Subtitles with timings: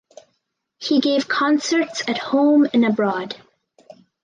[0.79, 3.35] He gave concerts at home and abroad.